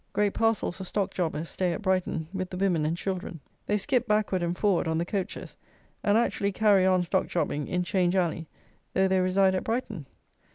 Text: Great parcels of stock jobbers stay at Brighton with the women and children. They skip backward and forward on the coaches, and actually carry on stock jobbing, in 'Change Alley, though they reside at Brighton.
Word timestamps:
Great 0.13 0.33
parcels 0.33 0.79
of 0.79 0.87
stock 0.87 1.13
jobbers 1.13 1.47
stay 1.47 1.71
at 1.73 1.81
Brighton 1.83 2.27
with 2.33 2.49
the 2.49 2.57
women 2.57 2.87
and 2.87 2.97
children. 2.97 3.39
They 3.67 3.77
skip 3.77 4.07
backward 4.07 4.41
and 4.41 4.57
forward 4.57 4.87
on 4.87 4.97
the 4.97 5.05
coaches, 5.05 5.57
and 6.03 6.17
actually 6.17 6.53
carry 6.53 6.87
on 6.87 7.03
stock 7.03 7.27
jobbing, 7.27 7.67
in 7.67 7.83
'Change 7.83 8.15
Alley, 8.15 8.47
though 8.95 9.07
they 9.07 9.19
reside 9.19 9.53
at 9.53 9.63
Brighton. 9.63 10.07